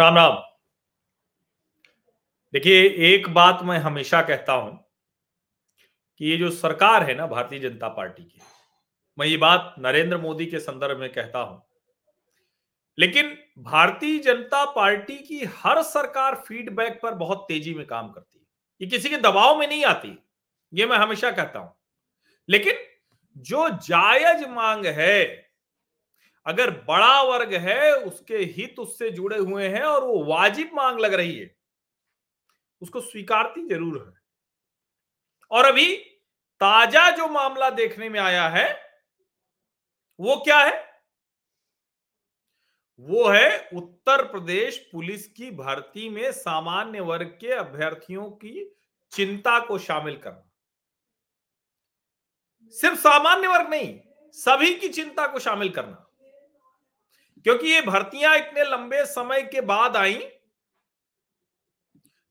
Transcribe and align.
राम 0.00 0.14
राम। 0.14 0.36
देखिए, 2.52 2.82
एक 2.84 3.28
बात 3.28 3.62
मैं 3.62 3.78
हमेशा 3.78 4.22
कहता 4.22 4.52
हूँ 4.52 4.84
कि 6.20 6.26
ये 6.26 6.36
जो 6.36 6.50
सरकार 6.50 7.02
है 7.02 7.14
ना, 7.14 7.26
भारतीय 7.26 7.58
जनता 7.58 7.88
पार्टी 7.88 8.22
की, 8.22 8.40
मैं 9.18 9.26
ये 9.26 9.36
बात 9.36 9.74
नरेंद्र 9.78 10.18
मोदी 10.18 10.46
के 10.46 10.58
संदर्भ 10.58 10.98
में 10.98 11.12
कहता 11.12 11.38
हूँ। 11.38 11.62
लेकिन 12.98 13.36
भारतीय 13.58 14.18
जनता 14.18 14.64
पार्टी 14.64 15.16
की 15.16 15.44
हर 15.44 15.82
सरकार 15.82 16.34
फीडबैक 16.34 17.00
पर 17.02 17.14
बहुत 17.14 17.44
तेज़ी 17.48 17.74
में 17.74 17.86
काम 17.86 18.08
करती 18.08 18.38
है। 18.38 18.46
ये 18.80 18.88
किसी 18.88 19.08
के 19.08 19.16
दबाव 19.16 19.58
में 19.58 19.66
नहीं 19.68 19.84
आती, 19.84 20.18
ये 20.74 20.86
मैं 20.86 20.96
हमेशा 20.96 21.30
कहता 21.30 21.58
हूँ। 21.58 21.74
लेकिन 22.48 22.74
जो 23.36 23.68
जायज़ 23.68 24.46
मांग 24.46 24.86
है 24.86 25.49
अगर 26.46 26.70
बड़ा 26.84 27.22
वर्ग 27.22 27.54
है, 27.54 27.92
उसके 27.94 28.36
हित 28.36 28.78
उससे 28.78 29.10
जुड़े 29.10 29.38
हुए 29.38 29.68
हैं 29.68 29.82
और 29.82 30.04
वो 30.04 30.24
वाजिब 30.24 30.70
मांग 30.74 31.00
लग 31.00 31.14
रही 31.14 31.36
है, 31.38 31.54
उसको 32.82 33.00
स्वीकारती 33.00 33.66
ज़रूर 33.68 33.98
है। 33.98 34.20
और 35.50 35.64
अभी 35.64 35.94
ताज़ा 36.60 37.10
जो 37.10 37.28
मामला 37.28 37.70
देखने 37.70 38.08
में 38.08 38.20
आया 38.20 38.48
है, 38.48 38.68
वो 40.20 40.36
क्या 40.36 40.58
है? 40.58 40.88
वो 42.98 43.28
है 43.28 43.68
उत्तर 43.74 44.24
प्रदेश 44.24 44.78
पुलिस 44.92 45.26
की 45.26 45.50
भर्ती 45.50 46.08
में 46.08 46.30
सामान्य 46.32 47.00
वर्ग 47.00 47.38
के 47.40 47.52
अभ्यर्थियों 47.52 48.30
की 48.30 48.64
चिंता 49.12 49.58
को 49.58 49.78
शामिल 49.78 50.16
करना। 50.16 50.50
सिर्फ़ 52.74 52.98
सामान्य 52.98 53.48
वर्ग 53.48 53.70
नहीं, 53.70 53.98
सभी 54.36 54.74
की 54.74 54.88
चिंता 54.88 55.26
को 55.26 55.38
शामिल 55.38 55.70
करना। 55.70 56.06
क्योंकि 57.46 57.66
ये 57.66 57.80
भर्तियाँ 57.82 58.36
इतने 58.38 58.64
लंबे 58.66 59.04
समय 59.06 59.42
के 59.44 59.60
बाद 59.62 59.96
आई। 59.96 60.20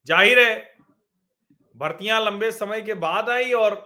ज़ाहिर 0.07 0.39
है, 0.39 0.55
भर्तियाँ 1.75 2.19
लंबे 2.21 2.52
समय 2.52 2.81
के 2.81 2.93
बाद 2.95 3.30
आई 3.30 3.52
और 3.53 3.85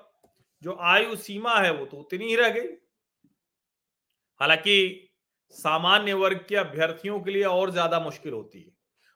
जो 0.61 0.77
आयु 0.83 1.16
सीमा 1.17 1.55
है 1.55 1.71
वो 1.73 1.85
तो 1.85 1.97
उतनी 1.97 2.25
ही 2.25 2.35
रह 2.35 2.49
गई। 2.49 2.67
हालाँकि 4.41 5.09
सामान्य 5.55 6.13
वर्ग 6.16 6.45
के 6.49 6.55
अभ्यर्थियों 6.55 7.19
के 7.21 7.31
लिए 7.31 7.44
और 7.45 7.71
ज़्यादा 7.71 7.99
मुश्किल 7.99 8.33
होती 8.33 8.59
है 8.59 8.71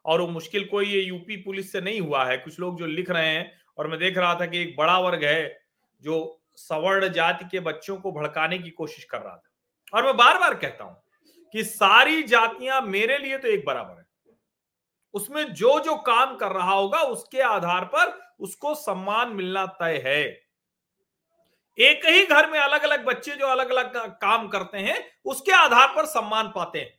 और 0.05 0.22
वो 0.22 0.28
मुश्किल 0.30 0.66
कोई 0.66 0.85
ये 0.85 1.02
यूपी 1.02 1.35
पुलिस 1.44 1.72
से 1.72 1.81
नहीं 1.81 2.02
हुआ 2.02 2.25
है। 2.25 2.38
कुछ 2.38 2.59
लोग 2.59 2.78
जो 2.80 2.85
लिख 2.88 3.09
रहे 3.11 3.28
हैं 3.28 3.52
और 3.78 3.88
मैं 3.88 4.00
देख 4.00 4.17
रहा 4.17 4.35
था 4.35 4.45
कि 4.45 4.61
एक 4.61 4.75
बड़ा 4.78 4.97
वर्ग 5.00 5.23
है 5.23 5.59
जो 6.03 6.19
सवर्ण 6.58 7.09
जाति 7.13 7.45
के 7.45 7.59
बच्चों 7.61 7.97
को 7.97 8.11
भड़काने 8.11 8.58
की 8.59 8.69
कोशिश 8.72 9.03
कर 9.05 9.19
रहा 9.19 9.35
था। 9.35 9.52
और 9.94 10.05
मैं 10.05 10.16
बार 10.17 10.39
बार 10.39 10.55
कहता 10.55 10.83
हूँ 10.83 10.95
कि 11.53 11.64
सारी 11.64 12.23
जातियाँ 12.23 12.81
मेरे 12.81 13.17
लिए 13.17 13.38
तो 13.38 13.48
एक 13.48 13.66
बराबर 13.66 13.98
है। 14.00 14.06
उसमें 15.14 15.53
जो 15.53 15.80
जो 15.80 15.95
काम 15.95 16.36
कर 16.36 16.52
रहा 16.52 16.73
होगा, 16.73 17.02
उसके 17.02 17.42
आधार 17.42 17.86
पर 17.86 18.20
उसको 18.40 18.73
सम्मान 18.76 19.30
मिलना 19.30 19.66
तय 19.66 20.02
है। 20.06 20.23
एक 21.78 22.06
ही 22.06 22.25
घर 22.25 22.50
में 22.52 22.59
अलग 22.59 22.84
अलग 22.84 23.06
बच्चे 23.06 23.36
जो 23.36 23.48
अलग 23.48 23.70
अलग 23.70 23.95
काम 24.22 24.48
करते 24.48 24.78
हैं, 24.78 24.98
उसके 25.25 25.52
आधार 25.52 25.88
पर 25.88 26.06
सम्मान 26.06 26.52
पाते 26.56 26.80
हैं। 26.80 26.95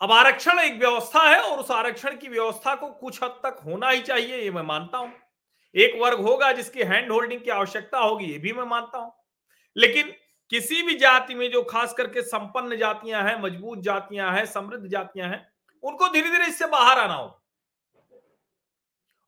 अब 0.00 0.12
आरक्षण 0.12 0.58
एक 0.58 0.78
व्यवस्था 0.78 1.22
है 1.22 1.40
और 1.40 1.58
उस 1.58 1.70
आरक्षण 1.70 2.16
की 2.16 2.28
व्यवस्था 2.28 2.74
को 2.74 2.88
कुछ 2.90 3.22
हद 3.22 3.40
तक 3.44 3.60
होना 3.66 3.88
ही 3.90 4.00
चाहिए, 4.00 4.36
ये 4.36 4.50
मैं 4.50 4.62
मानता 4.62 4.98
हूँ। 4.98 5.12
एक 5.74 5.98
वर्ग 6.00 6.20
होगा 6.20 6.52
जिसकी 6.52 6.82
हैंड 6.82 7.10
होल्डिंग 7.12 7.40
की 7.40 7.50
आवश्यकता 7.50 7.98
होगी, 7.98 8.26
ये 8.26 8.38
भी 8.38 8.52
मैं 8.52 8.64
मानता 8.64 8.98
हूँ। 8.98 9.12
लेकिन 9.76 10.12
किसी 10.50 10.82
भी 10.82 10.94
जाति 10.94 11.34
में 11.34 11.50
जो 11.50 11.62
खास 11.62 11.92
करके 11.92 12.22
संपन्न 12.22 12.76
जातियाँ 12.76 13.22
हैं, 13.22 13.40
मज़बूत 13.42 13.78
जातियाँ 13.78 14.32
हैं, 14.32 14.46
समृद्ध 14.46 14.86
जातियाँ 14.86 15.28
हैं, 15.28 15.46
उनको 15.82 16.08
धीरे 16.08 16.30
धीरे 16.30 16.46
इससे 16.46 16.66
बाहर 16.66 16.98
आना 16.98 17.14
होगा। 17.14 17.40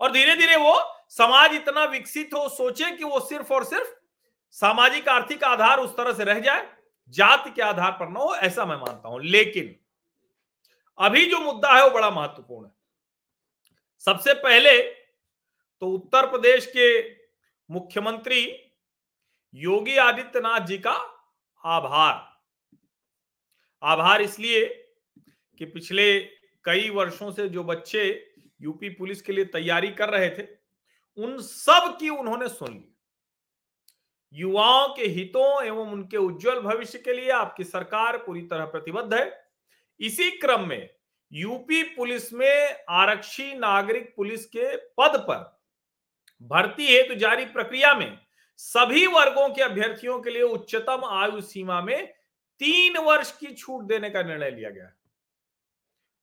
और 0.00 0.12
धीरे 0.12 0.36
धीरे 0.36 0.56
वो 0.56 0.75
समाज 1.09 1.54
इतना 1.54 1.84
विकसित 1.84 2.34
हो, 2.34 2.48
सोचे 2.48 2.91
कि 2.91 3.04
वो 3.04 3.20
सिर्फ़ 3.20 3.53
और 3.53 3.64
सिर्फ़ 3.64 3.88
सामाजिक, 4.50 5.09
आर्थिक 5.09 5.44
आधार 5.44 5.78
उस 5.78 5.97
तरह 5.97 6.12
से 6.12 6.25
रह 6.25 6.41
जाए, 6.41 6.66
जाति 7.09 7.50
के 7.50 7.62
आधार 7.62 7.91
पर 7.91 8.09
ना 8.09 8.20
हो, 8.20 8.34
ऐसा 8.34 8.64
मैं 8.64 8.76
मानता 8.76 9.09
हूँ। 9.09 9.20
लेकिन 9.22 9.75
अभी 10.98 11.26
जो 11.26 11.38
मुद्दा 11.41 11.75
है, 11.75 11.84
वो 11.84 11.91
बड़ा 11.91 12.10
महत्वपूर्ण 12.10 12.66
है। 12.66 12.72
सबसे 14.04 14.34
पहले 14.34 14.80
तो 15.82 15.86
उत्तर 15.86 16.26
प्रदेश 16.26 16.66
के 16.66 17.00
मुख्यमंत्री 17.69 18.69
योगी 19.55 19.97
आदित्यनाथ 19.97 20.66
जी 20.66 20.78
का 20.78 20.93
आभार। 21.65 22.28
आभार 23.83 24.22
इसलिए 24.22 24.66
कि 25.61 25.65
पिछले 25.65 26.21
कई 26.65 26.91
वर्षों 26.91 27.31
से 27.33 27.49
जो 27.49 27.65
बच्चे 27.65 28.05
यूपी 28.60 28.89
पुलिस 28.89 29.22
के 29.22 29.33
लिए 29.33 29.44
तैयारी 29.44 29.89
कर 29.89 30.10
रहे 30.10 30.31
थे, 30.31 30.47
उन 31.19 31.37
सब 31.39 31.97
की 32.00 32.09
उन्होंने 32.09 32.49
सुन 32.49 32.72
ली। 32.72 32.87
युवाओं 34.34 34.89
के 34.89 35.06
हितों 35.09 35.65
एवं 35.65 35.93
उनके 35.93 36.16
उज्जवल 36.16 36.60
भविष्य 36.60 36.99
के 36.99 37.12
लिए 37.12 37.31
आपकी 37.31 37.65
सरकार 37.65 38.16
पूरी 38.16 38.43
तरह 38.43 38.65
प्रतिबद्ध 38.65 39.12
है। 39.15 39.31
इसी 40.00 40.31
क्रम 40.31 40.69
में 40.69 40.89
यूपी 41.33 41.83
पुलिस 41.97 42.33
में 42.33 42.84
आरक्षी 42.91 43.55
नागरिक 43.55 44.12
पुलिस 44.16 44.44
के 44.47 44.77
पद 44.77 45.19
पर 45.28 45.60
भर्ती 46.43 46.87
हेतु 46.87 47.15
जारी 47.15 47.44
प्रक्रिया 47.44 47.94
में 47.94 48.19
सभी 48.60 49.06
वर्गों 49.06 49.54
के 49.54 49.62
अभ्यर्थियों 49.62 50.21
के 50.21 50.31
लिए 50.31 50.43
उच्चतम 50.43 51.04
आयु 51.04 51.41
सीमा 51.41 51.82
में 51.82 52.12
तीन 52.59 52.98
वर्ष 52.98 53.38
की 53.38 53.54
छूट 53.54 53.84
देने 53.84 54.10
का 54.10 54.22
निर्णय 54.22 54.50
लिया 54.50 54.71
गया 54.71 54.93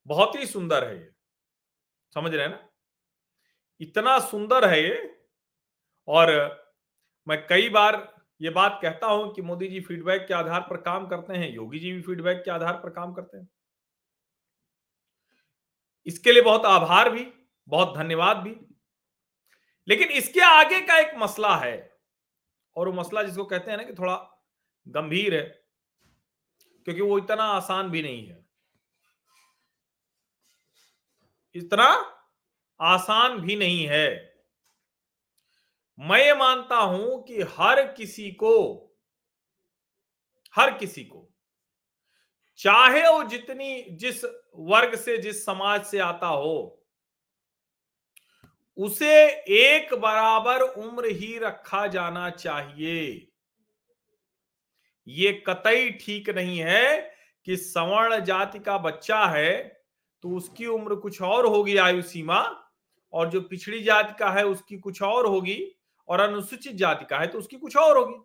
बहुत 0.08 0.36
ही 0.36 0.46
सुंदर 0.46 0.88
है 0.88 1.00
ये। 1.00 1.12
समझ 2.14 2.34
रहे 2.34 2.44
हैं 2.44 2.50
ना? 2.50 2.70
इतना 3.80 4.20
सुंदर 4.20 4.70
है 4.70 4.84
ये। 4.84 5.18
और 6.08 6.32
मैं 7.28 7.48
कई 7.48 7.70
बार 7.70 8.16
ये 8.42 8.50
बात 8.50 8.80
कहता 8.82 9.08
हूँ 9.08 9.34
कि 9.34 9.42
मोदी 9.42 9.68
जी 9.68 9.82
फीडबैक 9.82 10.28
के 10.28 10.34
आधार 10.34 10.62
पर 10.62 10.78
काम 10.78 11.08
करते 11.08 11.34
हैं, 11.34 11.52
योगी 11.52 11.80
जी 11.80 11.92
भी 11.92 12.02
फीडबैक 12.02 12.42
के 12.46 12.52
आधार 12.52 12.74
पर 12.74 12.90
काम 12.90 13.14
करते 13.14 13.38
हैं। 13.38 13.50
इसके 16.06 16.32
लिए 16.32 16.42
बहुत 16.42 16.66
आभार 16.66 17.10
भी, 17.10 17.34
बहुत 17.68 17.98
धन्यवाद 17.98 18.38
भी। 18.38 18.76
लेकिन 19.88 20.08
इसके 20.08 20.42
आगे 20.42 20.82
का 20.82 21.00
एक 21.00 21.16
मसला 21.16 21.58
है 21.58 21.97
और 22.78 22.90
वो 22.90 22.94
मसला 22.94 23.24
जिसको 23.24 23.46
कहते 23.46 23.72
हैं 23.72 23.78
ना 23.78 23.84
कि 23.84 23.94
थोड़ा 23.94 24.16
गंभीर 24.88 25.36
है, 25.36 25.42
क्योंकि 26.86 27.02
वो 27.02 27.18
इतना 27.18 27.44
आसान 27.44 27.90
भी 27.90 28.02
नहीं 28.02 28.28
है। 28.28 28.46
इतना 31.56 31.88
आसान 32.82 33.40
भी 33.40 33.56
नहीं 33.56 33.86
है। 33.88 34.36
मैं 36.00 36.26
ये 36.26 36.34
मानता 36.34 36.76
हूँ 36.76 37.24
कि 37.24 37.42
हर 37.42 37.94
किसी 37.94 38.32
को, 38.32 38.54
हर 40.56 40.78
किसी 40.78 41.04
को, 41.04 41.30
चाहे 42.60 43.08
वो 43.10 43.24
जितनी, 43.24 43.82
जिस 43.82 44.24
वर्ग 44.56 44.96
से, 44.96 45.18
जिस 45.18 45.46
समाज 45.46 45.86
से 45.86 46.00
आता 46.00 46.28
हो 46.28 46.77
उसे 48.78 49.26
एक 49.52 49.94
बराबर 49.94 50.62
उम्र 50.62 51.10
ही 51.12 51.38
रखा 51.40 51.86
जाना 51.88 52.30
चाहिए। 52.30 53.28
ये 55.08 55.32
कतई 55.48 55.90
ठीक 56.02 56.30
नहीं 56.30 56.60
है 56.60 57.00
कि 57.48 57.56
सवर्ण 57.58 58.20
जाति 58.20 58.60
का 58.60 58.78
बच्चा 58.78 59.26
है 59.26 59.56
तो 60.24 60.30
उसकी 60.30 60.66
उम्र 60.68 60.96
कुछ 60.96 61.22
और 61.22 61.46
होगी 61.46 61.76
आयु 61.78 62.02
सीमा, 62.02 62.40
और 63.14 63.30
जो 63.30 63.42
पिछड़ी 63.42 63.82
जाति 63.84 64.14
का 64.20 64.30
है 64.30 64.44
उसकी 64.46 64.78
कुछ 64.78 65.02
और 65.02 65.26
होगी, 65.26 65.60
और 66.10 66.20
अनुसूचित 66.20 66.76
जाति 66.76 67.06
का 67.06 67.20
है 67.20 67.28
तो 67.28 67.40
उसकी 67.40 67.58
कुछ 67.58 67.78
और 67.78 67.98
होगी। 67.98 68.16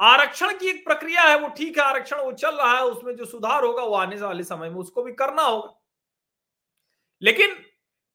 आरक्षण 0.00 0.56
की 0.58 0.68
एक 0.68 0.84
प्रक्रिया 0.84 1.22
है, 1.22 1.38
वो 1.38 1.48
ठीक 1.48 1.78
है, 1.78 1.84
आरक्षण 1.84 2.16
वो 2.16 2.32
चल 2.32 2.54
रहा 2.54 2.76
है, 2.76 2.84
उसमें 2.84 3.14
जो 3.16 3.24
सुधार 3.24 3.64
होगा 3.64 3.82
वो 3.82 3.94
आने 3.94 4.16
वाले 4.16 4.44
समय 4.44 4.70
में 4.70 4.76
उसको 4.76 5.02
भी 5.02 5.12
करना 5.14 5.42
होगा। 5.42 5.74
लेकिन 7.22 7.54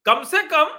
कम 0.05 0.23
से 0.23 0.41
कम 0.47 0.77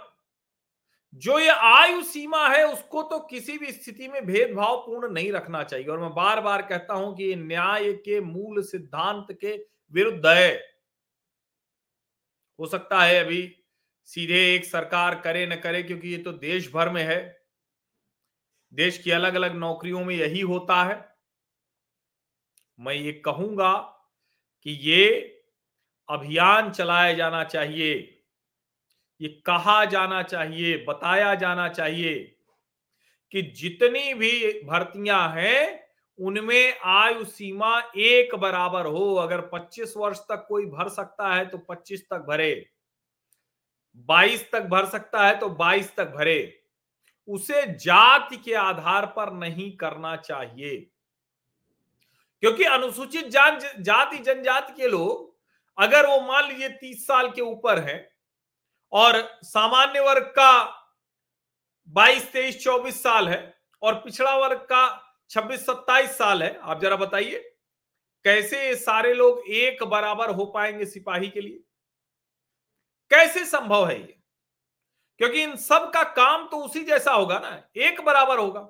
जो 1.15 1.39
ये 1.39 1.49
आयु 1.49 2.03
सीमा 2.03 2.49
है, 2.49 2.65
उसको 2.67 3.03
तो 3.03 3.19
किसी 3.21 3.59
भी 3.59 3.73
स्थिति 3.73 4.09
में 4.09 4.27
भेदभाव 4.27 4.77
पूर्ण 4.77 5.13
नहीं 5.13 5.33
रखना 5.33 5.63
चाहिए। 5.63 5.87
और 5.87 6.01
मैं 6.01 6.11
बार 6.15 6.41
बार 6.41 6.63
कहता 6.63 6.95
हूँ 6.95 7.17
कि 7.17 7.25
ये 7.25 7.35
न्याय 7.37 7.93
के 7.93 8.21
मूल 8.21 8.63
सिद्धांत 8.63 9.27
के 9.41 9.57
विरुद्ध 9.93 10.27
है। 10.27 10.55
हो 12.59 12.67
सकता 12.67 13.03
है 13.03 13.25
अभी 13.25 13.57
सीधे 14.09 14.55
एक 14.55 14.65
सरकार 14.65 15.21
करे 15.21 15.47
न 15.47 15.57
करे, 15.57 15.83
क्योंकि 15.83 16.09
ये 16.09 16.19
तो 16.19 16.33
देश 16.33 16.73
भर 16.73 16.91
में 16.91 17.03
है। 17.03 17.45
देश 18.73 18.99
की 18.99 19.11
अलग 19.11 19.35
अलग 19.35 19.55
नौकरियों 19.55 20.05
में 20.05 20.15
यही 20.15 20.41
होता 20.41 20.83
है। 20.85 21.17
मैं 22.79 22.95
ये 22.95 23.13
कहूँगा 23.13 23.73
कि 24.67 24.71
ये 24.71 25.09
अभियान 26.09 26.71
चलाया 26.71 27.13
जाना 27.13 27.45
चाहिए। 27.45 28.22
ये 29.21 29.29
कहा 29.47 29.85
जाना 29.85 30.23
चाहिए, 30.23 30.85
बताया 30.89 31.35
जाना 31.35 31.69
चाहिए 31.69 32.37
कि 33.35 33.43
जितनी 33.43 34.15
भी 34.15 34.63
भर्तियाँ 34.63 35.29
हैं, 35.29 35.83
उनमें 36.19 36.79
आयु 36.79 37.25
सीमा 37.25 37.79
एक 37.97 38.35
बराबर 38.35 38.87
हो। 38.87 39.15
अगर 39.15 39.41
25 39.41 39.95
वर्ष 39.97 40.19
तक 40.19 40.45
कोई 40.49 40.67
भर 40.67 40.89
सकता 40.89 41.35
है 41.35 41.47
तो 41.47 41.59
25 41.59 42.03
तक 42.03 42.25
भरे। 42.29 42.69
22 44.09 44.51
तक 44.53 44.63
भर 44.63 44.87
सकता 44.87 45.27
है 45.27 45.39
तो 45.39 45.49
22 45.49 45.95
तक 45.97 46.09
भरे। 46.09 46.63
उसे 47.29 47.63
जाति 47.67 48.37
के 48.37 48.55
आधार 48.55 49.07
पर 49.07 49.33
नहीं 49.33 49.77
करना 49.77 50.17
चाहिए। 50.17 50.77
क्योंकि 52.43 52.65
अनुसूचित 52.65 53.29
जाति 53.29 54.19
जनजाति 54.19 54.73
के 54.73 54.89
लोग, 54.89 55.37
अगर 55.79 56.07
वो 56.07 56.21
मान 56.21 56.49
लीजिए 56.49 56.69
तीस 56.71 57.07
साल 57.07 57.31
के 57.31 57.41
ऊपर 57.41 57.79
है 57.79 58.12
और 58.93 59.39
सामान्य 59.43 60.01
वर्ग 60.01 60.23
का 60.23 60.63
बाईस, 61.89 62.33
तेईस, 62.33 62.65
चौबीस 62.65 63.03
साल 63.03 63.29
है 63.29 63.61
और 63.83 63.95
पिछड़ा 63.95 64.37
वर्ग 64.37 64.59
का 64.59 65.09
छब्बीस, 65.31 65.67
सत्ताईस 65.67 66.19
साल 66.19 66.43
है। 66.43 66.59
आप 66.59 66.81
जरा 66.81 66.97
बताइए, 66.97 67.39
कैसे 68.25 68.77
सारे 68.77 69.15
लोग 69.15 69.47
एक 69.47 69.83
बराबर 69.83 70.31
हो 70.31 70.47
पाएँगे 70.47 70.87
सिपाही 70.87 71.29
के 71.29 71.41
लिए? 71.41 71.59
कैसे 73.11 73.45
संभव 73.45 73.89
है 73.89 74.01
ये? 74.01 74.19
क्योंकि 75.19 75.43
इन 75.43 75.57
सब 75.57 75.91
का 75.91 76.03
काम 76.03 76.49
तो 76.49 76.57
उसी 76.57 76.85
जैसा 76.85 77.13
होगा 77.13 77.39
ना, 77.39 77.69
एक 77.77 78.01
बराबर 78.01 78.39
होगा। 78.39 78.61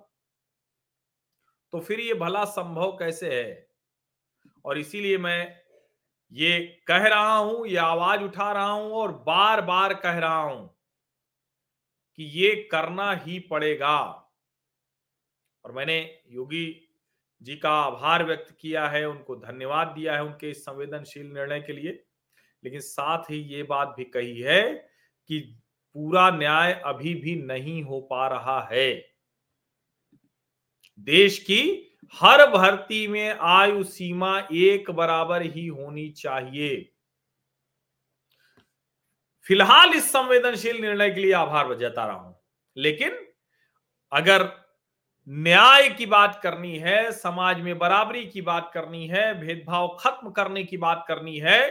तो 1.72 1.80
फिर 1.80 2.00
ये 2.00 2.14
भला 2.14 2.44
संभव 2.44 2.92
कैसे 2.92 3.42
है? 3.42 3.70
और 4.64 4.78
इसीलिए 4.78 5.18
मैं 5.18 5.61
ये 6.32 6.60
कह 6.86 7.06
रहा 7.06 7.36
हूँ, 7.36 7.66
ये 7.66 7.76
आवाज़ 7.76 8.20
उठा 8.20 8.52
रहा 8.52 8.70
हूँ 8.70 8.92
और 8.92 9.12
बार 9.12 9.60
बार 9.60 9.94
कह 9.94 10.18
रहा 10.18 10.42
हूँ 10.42 10.76
कि 12.18 12.24
ये 12.24 12.54
करना 12.72 13.12
ही 13.12 13.38
पड़ेगा। 13.38 13.98
और 15.64 15.72
मैंने 15.72 15.98
योगी 16.30 16.88
जी 17.42 17.56
का 17.56 17.70
आभार 17.70 18.24
व्यक्त 18.24 18.56
किया 18.60 18.88
है, 18.88 19.04
उनको 19.08 19.36
धन्यवाद 19.36 19.88
दिया 19.88 20.14
है 20.14 20.22
उनके 20.22 20.50
इस 20.50 20.64
संवेदनशील 20.64 21.26
निर्णय 21.26 21.60
के 21.60 21.72
लिए। 21.72 22.04
लेकिन 22.64 22.80
साथ 22.80 23.30
ही 23.30 23.38
ये 23.38 23.62
बात 23.62 23.94
भी 23.96 24.04
कही 24.04 24.40
है 24.40 24.72
कि 25.30 25.38
पूरा 25.96 26.30
न्याय 26.30 26.72
अभी 26.86 27.14
भी 27.14 27.36
नहीं 27.36 27.82
हो 27.82 28.00
पा 28.00 28.28
रहा 28.28 28.60
है। 28.72 28.92
देश 30.98 31.38
की 31.38 31.62
हर 32.14 32.46
भर्ती 32.50 33.06
में 33.06 33.38
आयु 33.40 33.82
सीमा 33.84 34.38
एक 34.52 34.90
बराबर 34.90 35.42
ही 35.42 35.66
होनी 35.66 36.08
चाहिए। 36.08 36.88
फ़िलहाल 39.46 39.94
इस 39.94 40.10
संवेदनशील 40.12 40.80
निर्णय 40.80 41.10
के 41.10 41.20
लिए 41.20 41.32
आभार 41.32 41.74
जता 41.74 42.06
रहा 42.06 42.16
हूँ। 42.16 42.40
लेकिन 42.76 43.16
अगर 44.12 44.48
न्याय 45.28 45.88
की 45.88 46.06
बात 46.06 46.40
करनी 46.42 46.76
है, 46.78 47.12
समाज 47.12 47.60
में 47.60 47.78
बराबरी 47.78 48.24
की 48.26 48.42
बात 48.42 48.70
करनी 48.74 49.06
है, 49.06 49.40
भेदभाव 49.40 49.96
खत्म 50.00 50.30
करने 50.30 50.64
की 50.64 50.76
बात 50.76 51.04
करनी 51.08 51.38
है 51.38 51.70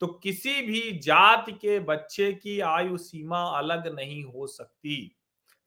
तो 0.00 0.06
किसी 0.06 0.60
भी 0.62 0.80
जात 0.98 1.46
के 1.50 1.78
बच्चे 1.80 2.32
की 2.32 2.58
आयु 2.60 2.96
सीमा 2.96 3.42
अलग 3.58 3.86
नहीं 3.94 4.22
हो 4.24 4.46
सकती। 4.46 5.16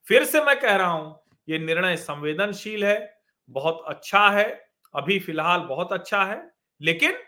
फिर 0.06 0.24
से 0.24 0.42
मैं 0.44 0.58
कह 0.60 0.76
रहा 0.76 0.90
हूँ 0.90 1.20
यह 1.48 1.58
निर्णय 1.58 1.96
संवेदनशील 1.96 2.84
है 2.84 3.15
बहुत 3.50 3.84
अच्छा 3.88 4.28
है, 4.30 4.44
अभी 4.94 5.18
फ़िलहाल 5.18 5.60
बहुत 5.60 5.92
अच्छा 5.92 6.24
है, 6.24 6.42
लेकिन 6.80 7.18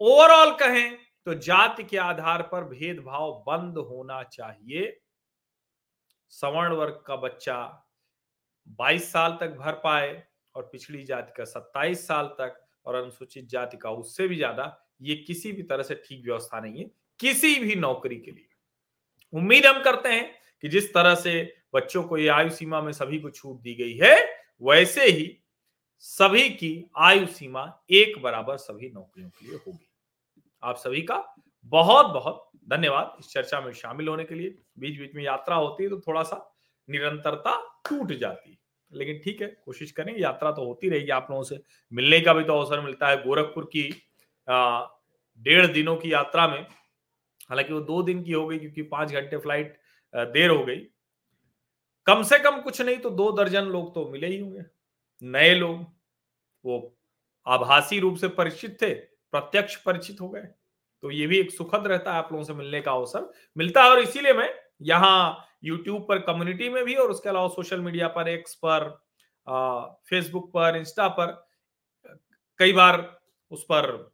ओवरऑल 0.00 0.52
कहें 0.56 0.96
तो 1.26 1.34
जाति 1.36 1.84
के 1.84 1.96
आधार 1.98 2.42
पर 2.42 2.64
भेदभाव 2.66 3.32
बंद 3.46 3.78
होना 3.80 4.22
चाहिए। 4.24 5.00
सवर्ण 6.32 6.74
वर्ग 6.74 7.02
का 7.06 7.16
बच्चा 7.16 7.56
22 8.78 9.10
साल 9.12 9.36
तक 9.40 9.56
भर 9.58 9.72
पाए 9.74 10.22
और 10.54 10.68
पिछड़ी 10.72 11.02
जाति 11.04 11.32
का 11.36 11.44
27 11.46 12.06
साल 12.06 12.26
तक 12.38 12.60
और 12.86 12.94
अनुसूचित 12.94 13.48
जाति 13.48 13.76
का 13.76 13.90
उससे 13.92 14.28
भी 14.28 14.36
ज़्यादा, 14.36 14.76
ये 15.02 15.14
किसी 15.16 15.52
भी 15.52 15.62
तरह 15.62 15.82
से 15.82 15.94
ठीक 16.06 16.24
व्यवस्था 16.24 16.60
नहीं 16.60 16.78
है, 16.78 16.90
किसी 17.20 17.58
भी 17.60 17.74
नौकरी 17.76 18.16
के 18.16 18.30
लिए। 18.30 18.48
उम्मीद 19.32 19.66
हम 19.66 19.82
करते 19.82 20.08
हैं 20.08 20.30
कि 20.62 20.68
जिस 20.68 20.92
तरह 20.94 21.14
से 21.14 21.42
बच्चों 21.74 22.02
को 22.02 22.16
ये 22.18 22.28
आयु 22.28 22.50
सीमा 22.50 22.80
में 22.80 22.92
सभी 22.92 23.18
को 23.18 23.30
छूट 23.30 23.60
दी 23.60 23.74
गई 23.74 23.96
है 23.98 24.16
वैसे 24.62 25.04
ही 25.04 25.26
सभी 26.04 26.48
की 26.50 26.90
आयु 27.00 27.26
सीमा 27.28 27.62
एक 27.92 28.20
बराबर 28.22 28.56
सभी 28.58 28.90
नौकरियों 28.90 29.28
के 29.30 29.46
लिए 29.46 29.56
होगी। 29.56 29.86
आप 30.62 30.76
सभी 30.76 31.02
का 31.02 31.16
बहुत 31.72 32.06
बहुत 32.14 32.48
धन्यवाद 32.68 33.16
इस 33.20 33.28
चर्चा 33.28 33.60
में 33.60 33.72
शामिल 33.74 34.08
होने 34.08 34.24
के 34.24 34.34
लिए। 34.34 34.54
बीच 34.78 34.98
बीच 34.98 35.14
में 35.14 35.22
यात्रा 35.24 35.56
होती 35.56 35.82
है 35.84 35.88
तो 35.90 36.00
थोड़ा 36.00 36.22
सा 36.22 36.36
निरंतरता 36.88 37.56
टूट 37.88 38.12
जाती 38.12 38.50
है, 38.50 38.56
लेकिन 38.92 39.20
ठीक 39.24 39.42
है, 39.42 39.48
कोशिश 39.64 39.90
करेंगे 39.92 40.20
यात्रा 40.22 40.50
तो 40.52 40.64
होती 40.64 40.88
रहेगी 40.88 41.10
आप 41.10 41.26
लोगों 41.30 41.42
से। 41.42 41.60
मिलने 41.92 42.20
का 42.20 42.32
भी 42.34 42.44
तो 42.44 42.52
अवसर 42.54 42.80
मिलता 42.80 43.08
है, 43.08 43.22
गोरखपुर 43.22 43.64
की 43.72 43.88
डेढ़ 45.40 45.66
दिनों 45.68 45.96
की 45.96 46.12
यात्रा 46.12 46.46
में, 46.48 46.60
हालाँकि 47.50 47.72
वो 47.72 47.80
दो 47.82 48.02
दिन 48.02 48.22
की 48.24 48.32
हो 48.32 48.46
गई 48.46 48.58
क्योंकि 48.58 48.82
पाँच 48.84 49.12
घंटे 49.12 49.36
फ़्लाइट 49.38 49.78
देर 50.14 50.50
हो 50.50 50.64
गई 50.64 50.80
कम 52.06 52.22
से 52.22 52.38
कम 52.38 52.60
कुछ 52.60 52.80
नहीं 52.80 52.96
तो 52.96 53.10
दो 53.10 53.30
दर्जन 53.32 53.64
लोग 53.66 53.94
तो 53.94 54.08
मिले 54.10 54.26
ही 54.26 54.38
होंगे। 54.38 54.64
नए 55.22 55.54
लोग, 55.54 55.80
वो 56.64 56.96
आभासी 57.46 57.98
रूप 58.00 58.16
से 58.16 58.28
परिचित 58.30 58.76
थे, 58.82 58.92
प्रत्यक्ष 58.94 59.76
परिचित 59.76 60.20
हो 60.20 60.28
गए। 60.28 60.42
तो 61.02 61.10
ये 61.10 61.26
भी 61.26 61.38
एक 61.38 61.50
सुखद 61.50 61.86
रहता 61.86 62.12
है 62.12 62.18
आप 62.18 62.28
लोगों 62.32 62.44
से 62.44 62.54
मिलने 62.54 62.80
का 62.80 62.92
अवसर। 62.92 63.30
मिलता 63.56 63.82
है 63.82 63.90
और 63.90 64.00
इसीलिए 64.00 64.32
मैं 64.32 64.48
यहाँ 64.82 65.46
यूट्यूब 65.64 66.04
पर 66.08 66.18
कम्युनिटी 66.18 66.68
में 66.68 66.84
भी 66.84 66.94
और 66.94 67.10
उसके 67.10 67.28
अलावा 67.28 67.48
सोशल 67.48 67.80
मीडिया 67.80 68.08
पर 68.08 68.28
एक्स 68.28 68.54
पर 68.64 68.88
फेसबुक 70.10 70.50
पर 70.52 70.76
इंस्टा 70.76 71.08
पर, 71.08 71.32
कई 72.60 72.72
बार 72.72 73.20
उस 73.50 73.64
पर 73.64 74.13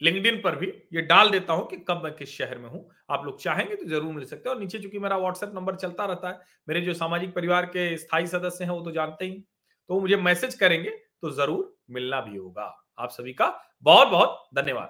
लिंक्डइन 0.00 0.40
पर 0.40 0.54
भी 0.56 0.66
ये 0.94 1.02
डाल 1.02 1.30
देता 1.30 1.52
हूँ 1.52 1.66
कि 1.68 1.76
कब 1.88 2.00
मैं 2.04 2.12
किस 2.14 2.36
शहर 2.36 2.58
में 2.58 2.68
हूँ। 2.70 2.88
आप 3.10 3.24
लोग 3.24 3.40
चाहेंगे 3.42 3.74
तो 3.76 3.86
ज़रूर 3.88 4.12
मिल 4.14 4.24
सकते 4.24 4.48
हैं। 4.48 4.54
और 4.54 4.60
नीचे 4.60 4.78
चूँकि 4.78 4.98
मेरा 4.98 5.16
व्हाट्सएप 5.18 5.52
नंबर 5.54 5.76
चलता 5.76 6.04
रहता 6.04 6.28
है, 6.28 6.40
मेरे 6.68 6.80
जो 6.80 6.94
सामाजिक 6.94 7.34
परिवार 7.34 7.66
के 7.66 7.96
स्थायी 7.98 8.26
सदस्य 8.28 8.64
हैं 8.64 8.72
वो 8.72 8.80
तो 8.80 8.92
जानते 8.92 9.24
ही 9.24 9.44
तो 9.90 10.00
मुझे 10.00 10.16
मैसेज 10.18 10.54
करेंगे 10.54 10.90
तो 10.90 11.30
ज़रूर 11.32 11.76
मिलना 11.90 12.20
भी 12.20 12.36
होगा। 12.36 12.74
आप 12.98 13.10
सभी 13.10 13.32
का 13.32 13.52
बहुत 13.84 14.08
बहुत 14.08 14.42
धन्यवाद। 14.54 14.88